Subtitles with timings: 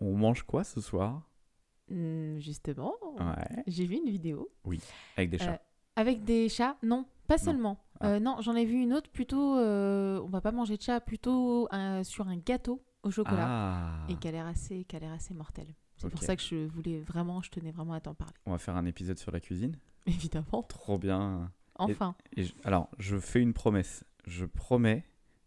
[0.00, 1.22] On mange quoi ce soir?
[1.88, 3.62] Hmm, justement, Ouais.
[3.66, 4.48] j'ai vu une vidéo
[5.16, 5.52] Avec des chats.
[5.54, 5.56] Euh,
[5.96, 6.76] avec des chats?
[6.82, 7.42] Non, pas Non.
[7.42, 7.84] seulement.
[8.00, 8.10] Ah.
[8.12, 9.56] Euh, non, j'en ai vu une autre plutôt.
[9.58, 14.06] euh, on va pas manger de chat, plutôt euh, sur un gâteau au chocolat ah.
[14.08, 15.66] et qui a l'air assez, qui a l'air assez mortel.
[15.96, 18.32] C'est pour ça que je voulais vraiment, je tenais vraiment à t'en parler.
[18.46, 19.76] On va faire un épisode sur la cuisine?
[20.06, 20.62] Évidemment.
[20.68, 21.52] Trop bien.
[21.74, 22.14] Enfin.
[22.36, 24.02] Et je- alors, je fais une promesse.
[24.26, 25.04] Je promets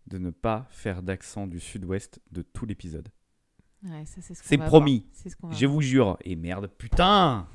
[0.08, 3.10] de ne pas faire d'accent du sud-ouest de tout l'épisode.
[3.86, 5.06] Ouais, ça, c'est ce promis.
[5.12, 6.18] C'est ce Je vous jure.
[6.24, 7.48] Et merde, putain.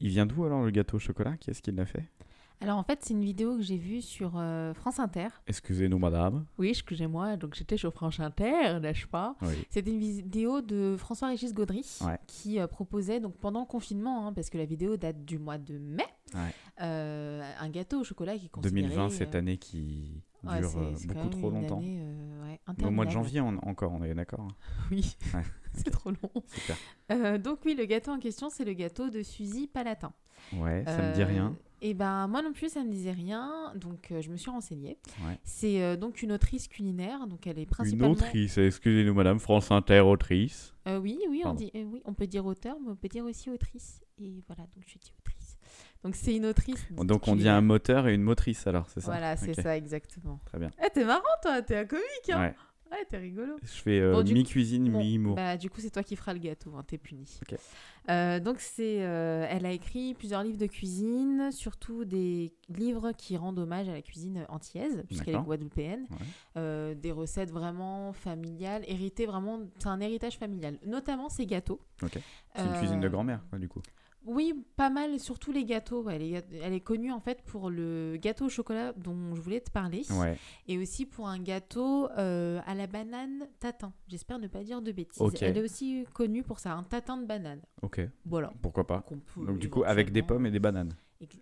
[0.00, 1.36] Il vient d'où alors le gâteau au chocolat?
[1.36, 2.08] Qui est-ce qui l'a fait?
[2.60, 5.28] Alors en fait, c'est une vidéo que j'ai vue sur euh, France Inter.
[5.46, 6.44] Excusez-nous, madame.
[6.58, 9.36] Oui, excusez-moi, donc j'étais sur France Inter, n'est-ce pas?
[9.42, 9.54] Oui.
[9.70, 12.18] C'était une vidéo de François-Régis Gaudry Ouais.
[12.26, 15.58] qui euh, proposait, donc pendant le confinement, hein, parce que la vidéo date du mois
[15.58, 16.52] de mai, Ouais.
[16.80, 18.82] euh, un gâteau au chocolat qui est considéré...
[18.88, 21.78] 2020, cette euh, année qui ouais, dure c'est- c'est quand beaucoup trop longtemps.
[21.78, 24.54] année, euh, ouais, Au mois de janvier on- encore, on est d'accord hein.
[24.90, 25.42] Oui, Ouais.
[25.74, 26.42] c'est trop long.
[26.48, 26.76] Super.
[27.12, 30.12] Euh, donc oui, le gâteau en question, c'est le gâteau de Suzy Palatin.
[30.54, 31.56] Ouais, ça me dit rien.
[31.80, 34.98] Et ben moi non plus, ça me disait rien, donc euh, je me suis renseignée.
[35.24, 35.38] Ouais.
[35.44, 38.12] C'est euh, donc une autrice culinaire, donc elle est Une principalement...
[38.12, 40.74] autrice, excusez-nous, madame, France Inter, autrice.
[40.88, 43.50] Euh, oui, oui on, dit, oui, on peut dire auteur, mais on peut dire aussi
[43.50, 44.02] autrice.
[44.18, 45.58] Et voilà, donc je dis autrice.
[46.02, 46.86] Donc c'est une autrice.
[46.92, 50.40] Donc on dit un moteur et une motrice alors, c'est ça Voilà, c'est ça exactement.
[50.46, 50.70] Très bien.
[50.84, 52.54] Eh, t'es marrant toi, t'es un comique, hein Ouais.
[52.90, 53.56] Ouais, t'es rigolo.
[53.62, 55.36] Je fais euh, Bon, mi-cuisine, Bon, mi-humour.
[55.36, 57.38] bah, du coup, c'est toi qui feras le gâteau, hein, t'es puni.
[58.08, 63.36] Euh, donc, c'est, euh, elle a écrit plusieurs livres de cuisine, surtout des livres qui
[63.36, 66.06] rendent hommage à la cuisine antillaise, puisqu'elle est guadeloupéenne.
[66.10, 66.16] Ouais.
[66.56, 71.80] Euh, des recettes vraiment familiales, héritées vraiment, c'est un héritage familial, notamment ses gâteaux.
[72.00, 73.82] C'est une cuisine de grand-mère, quoi, du coup.
[74.28, 76.08] Oui, pas mal, surtout les gâteaux.
[76.08, 80.02] elle est connue en fait pour le gâteau au chocolat dont je voulais te parler
[80.20, 80.36] Ouais.
[80.66, 83.92] et aussi pour un gâteau euh, à la banane tatin.
[84.06, 85.22] J'espère ne pas dire de bêtises.
[85.40, 87.62] Elle est aussi connue pour ça, un tatin de banane.
[87.82, 88.00] Ok.
[88.26, 88.52] Voilà.
[88.62, 89.04] Pourquoi pas
[89.36, 90.94] Donc du coup, avec des pommes et des bananes.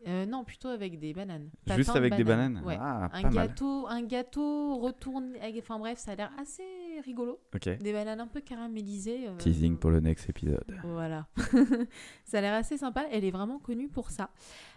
[0.06, 1.50] Euh, non, plutôt avec des bananes.
[1.74, 2.78] Juste de avec des banane, bananes Ouais.
[2.80, 3.48] Ah, un pas mal.
[3.48, 5.38] gâteau, un gâteau retourné.
[5.58, 6.62] Enfin bref, ça a l'air assez
[7.00, 7.38] rigolo.
[7.54, 7.68] Ok.
[7.78, 9.28] Des bananes un peu caramélisées.
[9.28, 10.64] euh, Teasing pour le next épisode.
[10.84, 11.26] Voilà.
[12.24, 13.04] ça a l'air assez sympa.
[13.10, 14.30] Elle est vraiment connue pour ça.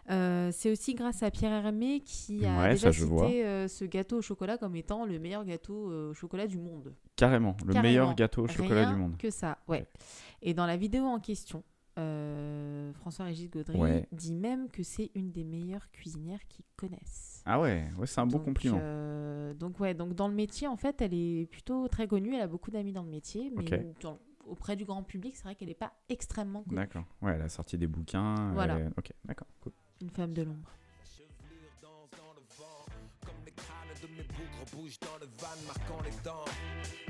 [0.09, 4.17] Euh, c'est aussi grâce à Pierre Hermé qui a Ouais, déjà cité euh, ce gâteau
[4.17, 6.93] au chocolat comme étant le meilleur gâteau au chocolat du monde.
[7.15, 7.81] Carrément, le Carrément.
[7.83, 9.17] meilleur gâteau au chocolat Rien du monde.
[9.17, 9.85] que ça, ouais.
[10.41, 11.63] Et dans la vidéo en question,
[11.99, 14.07] euh, François-Régis Gaudry Ouais.
[14.11, 17.43] dit même que c'est une des meilleures cuisinières qu'il connaisse.
[17.45, 18.77] Ah ouais, ouais c'est un beau Donc, compliment.
[18.81, 22.33] euh, donc ouais, donc dans le métier en fait, elle est plutôt très connue.
[22.35, 24.17] Elle a beaucoup d'amis dans le métier, mais dans-
[24.47, 26.75] auprès du grand public, c'est vrai qu'elle n'est pas extrêmement connue.
[26.77, 27.05] D'accord.
[27.21, 28.51] Ouais, elle a sorti des bouquins.
[28.53, 28.79] Voilà.
[28.79, 29.47] elle- Ok, d'accord.
[29.61, 29.73] Cool.
[30.01, 30.69] Une femme de l'ombre.
[34.01, 36.45] De mes bougres bougent dans le van marquant les dents.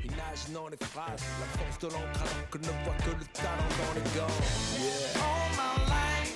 [0.04, 3.94] Imaginant les phrases, la force de l'encre alors que ne voit que le talent dans
[3.98, 4.40] les gants.
[4.80, 5.20] Yeah.
[5.28, 6.34] All my life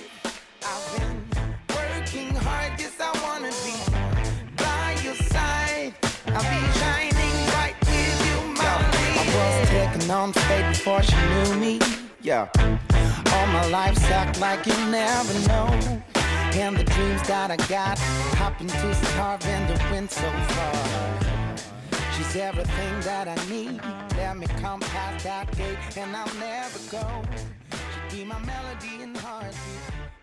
[0.62, 1.16] I've been
[1.74, 3.76] working hard Yes I wanna be
[4.56, 5.94] by your side.
[6.26, 9.20] I'll be shining bright with you my lady.
[9.20, 11.80] I was taking on fate before she knew me.
[12.20, 12.48] Yeah.
[13.32, 16.13] All my life's act like you never know
[16.56, 17.98] and the dreams that I got
[18.38, 21.58] happen to starve in the wind so far.
[22.16, 23.80] She's everything that I need.
[24.16, 27.22] Let me come past that gate and I'll never go.
[28.10, 30.13] She be my melody and heartbeat.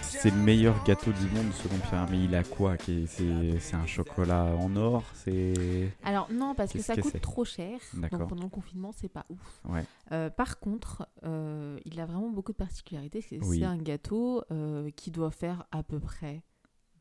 [0.00, 2.06] C'est le meilleur gâteau du monde selon Pierre.
[2.10, 5.90] Mais il a quoi C'est un chocolat en or C'est.
[6.02, 7.78] Alors non, parce que ça que coûte trop cher.
[7.94, 9.60] Donc pendant le confinement, c'est pas ouf.
[9.66, 9.84] Ouais.
[10.12, 13.20] Euh, par contre, euh, il a vraiment beaucoup de particularités.
[13.20, 13.64] C'est Oui.
[13.64, 16.42] un gâteau euh, qui doit faire à peu près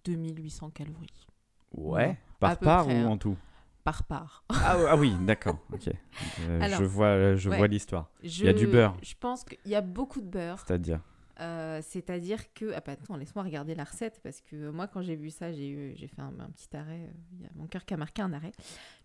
[0.05, 1.27] 2800 calories
[1.75, 2.19] Ouais.
[2.39, 3.11] Par part près, ou hein.
[3.11, 3.37] en tout?
[3.83, 4.43] Par part.
[4.49, 5.57] ah, ah oui, d'accord.
[5.71, 5.89] Ok.
[6.59, 7.57] Alors, je vois, je ouais.
[7.57, 8.09] vois l'histoire.
[8.21, 8.95] Je, y a du beurre.
[9.01, 10.61] Je pense qu'il y a beaucoup de beurre.
[10.65, 10.99] C'est-à-dire?
[11.43, 12.71] Euh, C'est-à-dire que...
[12.73, 15.67] Ah bah attends, laisse-moi regarder la recette parce que moi quand j'ai vu ça, j'ai
[15.69, 17.01] eu- j'ai fait un, un petit arrêt.
[17.09, 18.51] euh, Il y a mon cœur qui a marqué un arrêt.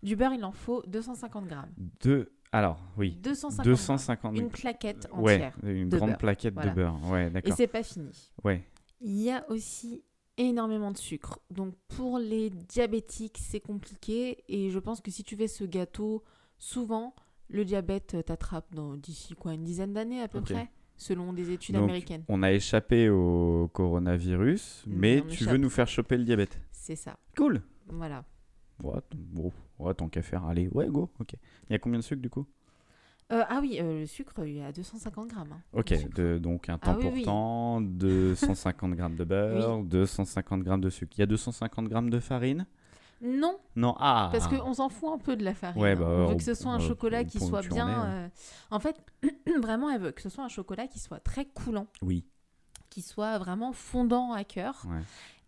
[0.03, 1.71] Du beurre, il en faut 250 grammes.
[2.01, 2.31] Deux.
[2.51, 3.11] Alors, oui.
[3.21, 4.43] 250 250 grammes.
[4.45, 5.57] Une claquette Ouais, entière.
[5.63, 6.17] une de grande beurre.
[6.17, 6.69] plaquette Voilà.
[6.71, 6.99] de beurre.
[7.11, 7.53] Ouais, Et d'accord.
[7.57, 8.09] c'est pas fini.
[8.43, 8.63] Ouais.
[9.01, 10.03] Il y a aussi
[10.37, 11.39] énormément de sucre.
[11.51, 14.43] Donc pour les diabétiques, c'est compliqué.
[14.47, 16.23] Et je pense que si tu fais ce gâteau,
[16.57, 17.13] souvent,
[17.49, 20.69] le diabète t'attrape dans- d'ici quoi une dizaine d'années à peu près,
[20.99, 22.23] selon des études Donc, américaines.
[22.27, 25.53] On a échappé au coronavirus, Mais mais tu échappe.
[25.53, 26.59] veux nous faire choper le diabète.
[26.71, 27.17] C'est ça.
[27.35, 27.61] Cool.
[27.87, 28.23] Voilà.
[28.83, 30.45] Ouais, t- bon, ouais, tant qu'à faire.
[30.45, 31.09] Allez, ouais, go.
[31.19, 31.33] Ok.
[31.69, 32.45] Il y a combien de sucre du coup?
[33.31, 35.51] Euh, ah oui, euh, le sucre, il y a 250 grammes.
[35.53, 37.23] hein, Ok, de donc un temps Ah oui, oui.
[37.23, 41.13] portant, 250 grammes de beurre, 250 grammes de sucre.
[41.17, 42.65] Il y a 250 grammes de farine
[43.21, 45.81] Non, Non, ah parce qu'on s'en fout un peu de la farine.
[45.81, 47.87] Ouais, bah, on veut on- que ce soit un on- chocolat on- qui soit bien.
[47.87, 48.07] ouais.
[48.25, 48.27] euh,
[48.71, 48.95] En fait,
[49.61, 52.25] vraiment, elle veut que ce soit un chocolat qui soit très coulant, Oui,
[52.89, 54.85] qui soit vraiment fondant à cœur.
[54.89, 55.01] ouais.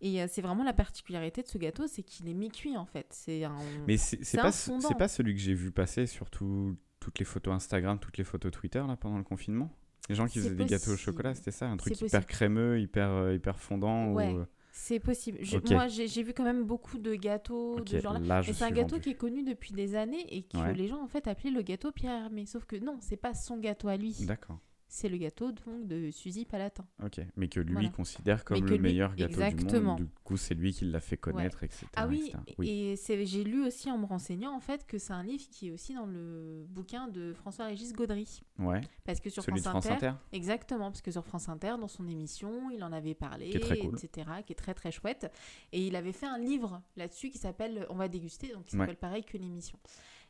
[0.03, 3.05] Et euh, c'est vraiment la particularité de ce gâteau, c'est qu'il est mi-cuit en fait.
[3.11, 3.55] C'est un.
[3.87, 7.53] Mais c'est pas, c'est pas celui que j'ai vu passer sur tout- toutes les photos
[7.53, 9.69] Instagram, toutes les photos Twitter là pendant le confinement?
[10.09, 12.25] Les gens qui faisaient des gâteaux au chocolat, c'était ça Un truc hyper possible.
[12.25, 14.35] crémeux, hyper, euh, hyper fondant ou, Ouais.
[14.73, 15.37] C'est possible.
[15.41, 15.57] Je-.
[15.73, 18.19] Moi, j'ai vu quand même beaucoup de gâteaux de ce genre-là.
[18.19, 19.01] là, c'est un gâteau vendu.
[19.01, 20.73] qui est connu depuis des années et que Ouais.
[20.73, 22.45] les gens en fait appelaient le gâteau Pierre Hermé.
[22.45, 24.15] Sauf que non, c'est pas son gâteau à lui.
[24.25, 24.59] D'accord,
[24.93, 26.85] C'est le gâteau donc de Suzy Palatin.
[27.01, 27.21] ok.
[27.37, 27.89] Mais que lui Voilà.
[27.91, 29.95] considère comme le lui- meilleur gâteau exactement.
[29.95, 30.09] du monde.
[30.09, 31.85] Du coup, c'est lui qui l'a fait connaître, etc.
[31.95, 32.39] Ah oui, etc.
[32.57, 35.69] Oui, et j'ai lu aussi en me renseignant en fait que c'est un livre qui
[35.69, 38.41] est aussi dans le bouquin de François-Régis Gaudry.
[38.59, 38.81] ouais.
[39.05, 41.75] Parce que sur Celui de France, France Inter, Inter Exactement, parce que sur France Inter,
[41.79, 43.95] dans son émission, il en avait parlé, Qui cool.
[43.97, 45.31] etc., qui est très très chouette.
[45.71, 48.81] Et il avait fait un livre là-dessus qui s'appelle On va déguster, donc qui Ouais.
[48.81, 49.79] s'appelle pareil que l'émission.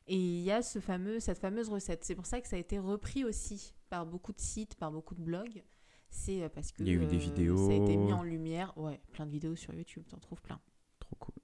[0.07, 2.03] Et il y a ce fameux, cette fameuse recette.
[2.03, 5.13] C'est pour ça que ça a été repris aussi par beaucoup de sites, par beaucoup
[5.13, 5.63] de blogs.
[6.09, 7.67] C'est euh, parce que Il y a eu des euh, vidéos.
[7.67, 8.75] Ça a été mis en lumière.
[8.77, 10.59] Ouais, plein de vidéos sur YouTube, t'en trouves plein.
[10.99, 11.35] Trop cool.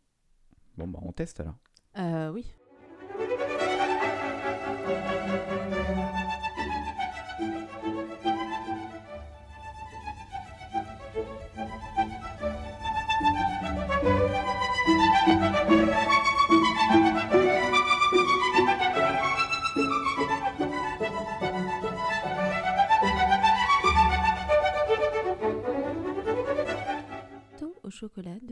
[0.78, 1.58] Bon, bah, on teste alors.
[1.98, 2.46] Euh, oui.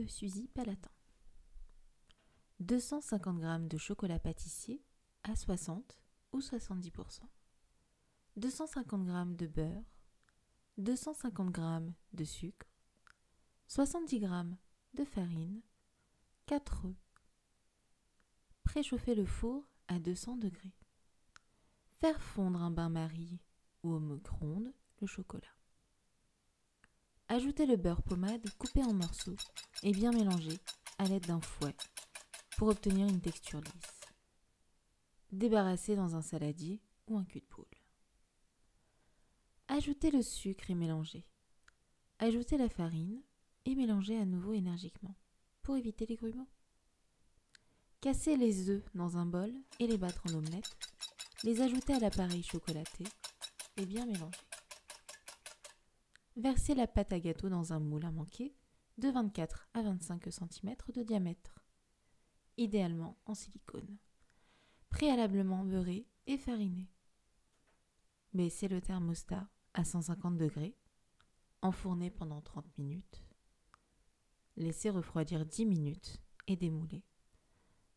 [0.08, 0.90] Suzy Palatin.
[2.60, 4.82] 250 g de chocolat pâtissier
[5.22, 5.98] à 60
[6.32, 7.20] ou 70%.
[8.36, 9.84] 250 g de beurre.
[10.78, 12.66] 250 g de sucre.
[13.68, 14.28] 70 g
[14.94, 15.62] de farine.
[16.46, 16.94] 4 œufs.
[18.64, 20.74] Préchauffer le four à 200 degrés.
[22.00, 23.40] Faire fondre un bain-marie
[23.82, 25.55] ou au micro-ondes le chocolat.
[27.28, 29.36] Ajouter le beurre pommade coupé en morceaux
[29.82, 30.60] et bien mélangé
[30.98, 31.74] à l'aide d'un fouet
[32.56, 34.00] pour obtenir une texture lisse.
[35.32, 37.64] Débarrasser dans un saladier ou un cul de poule.
[39.66, 41.26] Ajouter le sucre et mélanger.
[42.20, 43.20] Ajouter la farine
[43.64, 45.16] et mélanger à nouveau énergiquement
[45.62, 46.48] pour éviter les grumeaux.
[48.00, 50.78] Casser les œufs dans un bol et les battre en omelette.
[51.42, 53.04] Les ajouter à l'appareil chocolaté
[53.76, 54.38] et bien mélanger.
[56.36, 58.54] Verser la pâte à gâteau dans un moule à manquer
[58.98, 61.64] de 24 à 25 cm de diamètre,
[62.58, 63.96] idéalement en silicone.
[64.90, 66.90] Préalablement beurré et fariné.
[68.34, 70.76] Baisser le thermostat à 150 degrés,
[71.62, 73.22] enfourner pendant 30 minutes,
[74.56, 77.02] laisser refroidir 10 minutes et démouler.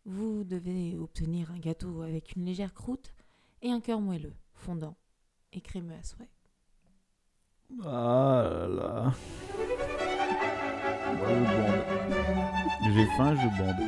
[0.06, 3.14] Vous devez obtenir un gâteau avec une légère croûte
[3.62, 4.96] et un cœur moelleux, fondant
[5.52, 6.32] et crémeux à souhait.
[7.78, 9.14] Ah là là.
[11.18, 11.84] Moi, je bande.
[12.96, 13.82] J'ai faim, je bande.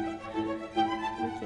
[1.23, 1.41] Ok.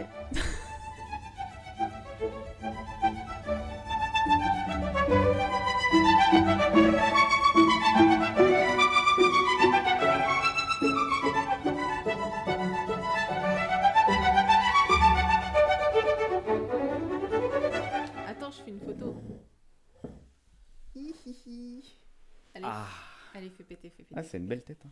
[24.65, 24.85] Tête.
[24.85, 24.91] hein.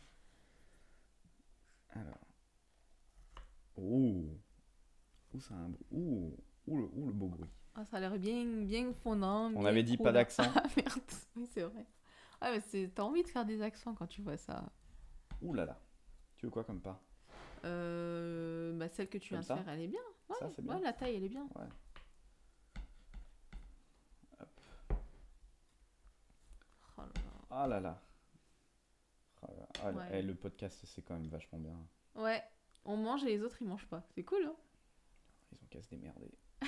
[1.99, 2.17] Alors.
[3.77, 4.29] Ouh.
[5.33, 5.71] Ouh, ça a un...
[5.91, 6.35] Ouh.
[6.67, 7.49] Ouh, le, ouh, le beau bruit.
[7.75, 9.47] Ah, ça a l'air bien, bien fondant.
[9.47, 10.43] On bien avait dit pas d'accent.
[10.55, 11.01] Ah merde,
[11.35, 11.85] oui c'est vrai.
[12.39, 14.63] Ah mais c'est- t'as envie de faire des accents quand tu vois ça.
[15.41, 15.79] Ouh là là.
[16.37, 17.01] Tu veux quoi comme pas?
[17.65, 20.01] Euh, bah celle que tu Comme viens de faire, elle est bien.
[20.29, 20.75] Ouais, Ça, c'est bien.
[20.75, 21.47] ouais, la taille elle est bien.
[21.55, 21.65] Ouais.
[26.97, 27.21] Oh là là.
[27.49, 28.01] Ah là là.
[29.81, 30.03] Ah Ouais.
[30.11, 31.75] eh, le podcast, c'est quand même vachement bien.
[32.15, 32.43] Ouais,
[32.85, 34.03] on mange et les autres ils mangent pas.
[34.13, 34.55] C'est cool hein
[35.51, 36.31] Ils ont qu'à se démerder.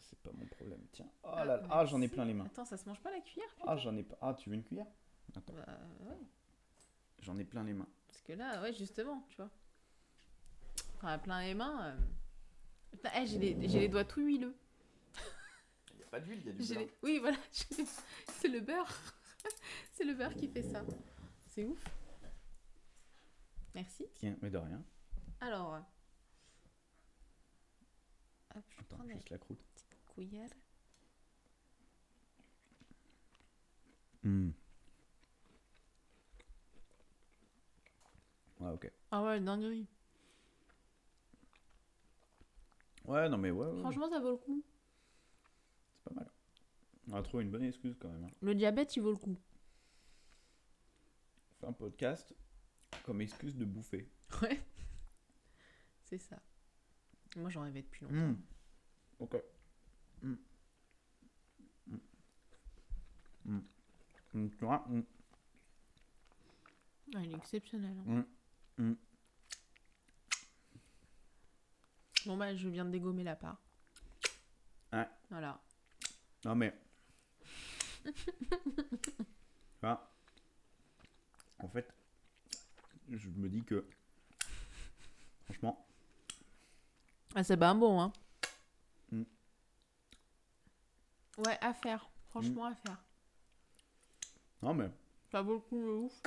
[0.00, 0.80] C'est pas mon problème.
[0.92, 1.08] Tiens.
[1.24, 1.66] Oh Ah, là là.
[1.70, 2.44] Ah, j'en ai plein les mains.
[2.46, 4.16] Attends, ça se mange pas la cuillère Ah, j'en ai pas.
[4.20, 4.86] Ah, tu veux une cuillère?
[5.36, 5.52] Attends.
[5.54, 5.64] Bah
[6.00, 6.16] ouais,
[7.20, 7.88] J'en ai plein les mains.
[8.08, 9.50] parce que là, ouais justement, tu vois.
[11.00, 11.86] Quand on a plein les mains...
[11.86, 11.96] euh,
[12.90, 14.54] Putain, eh, j'ai les, j'ai les doigts tout huileux.
[15.92, 16.78] Il n'y a pas d'huile, il y a du beurre.
[16.80, 17.84] les- Oui, voilà, j'ai-
[18.40, 19.14] c'est le beurre.
[19.92, 20.82] c'est le beurre qui fait ça.
[21.48, 21.82] C'est ouf.
[23.74, 24.06] Merci.
[24.16, 24.82] Tiens, mais de rien.
[25.40, 25.74] Alors,
[28.54, 29.58] Hop, je Attends, prends juste la croûte.
[30.14, 30.50] cuillère.
[34.22, 34.50] Hmm.
[38.60, 38.92] Ouais, ok.
[39.10, 39.86] Ah ouais, dinguerie.
[43.04, 44.62] Ouais, non, mais ouais, ouais, ouais, Franchement, ça vaut le coup.
[45.96, 46.30] c'est pas mal.
[47.08, 48.24] On a trouvé une bonne excuse quand même.
[48.24, 48.30] hein.
[48.40, 49.36] Le diabète, il vaut le coup.
[51.50, 52.32] On fait un podcast
[53.04, 54.08] comme excuse de bouffer.
[54.42, 54.60] Ouais.
[56.04, 56.38] C'est ça.
[57.36, 58.14] Moi, j'en rêvais depuis longtemps.
[58.14, 58.36] Hmm.
[59.18, 59.36] Ok.
[60.22, 60.34] Hmm.
[64.34, 64.86] Hmm, Tu vois.
[67.14, 67.96] Ah, il est exceptionnel.
[68.08, 68.24] hein.
[72.24, 73.60] Bon, bah, je viens de dégommer la part.
[74.92, 75.06] Ouais.
[75.30, 75.60] Voilà.
[76.44, 76.72] Non mais.
[78.04, 78.12] Tu
[79.82, 80.12] vois
[81.58, 81.92] En fait,
[83.10, 83.84] je me dis que.
[85.44, 85.86] Franchement,
[87.34, 88.12] Ah, c'est pas bon, hein.
[89.10, 89.22] Mm.
[91.38, 92.08] Ouais, à faire.
[92.30, 93.02] Franchement, à faire.
[94.62, 94.90] non mais.
[95.30, 96.22] Ça vaut le coup de ouf.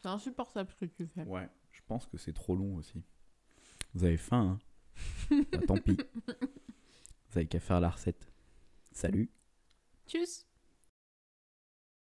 [0.00, 1.22] C'est insupportable ce que tu fais.
[1.24, 3.02] Ouais, je pense que c'est trop long aussi.
[3.94, 4.58] Vous avez faim,
[5.30, 5.96] hein Bah, Tant pis.
[7.30, 8.28] Vous avez qu'à faire la recette.
[8.92, 9.30] Salut
[10.06, 10.46] Tchuss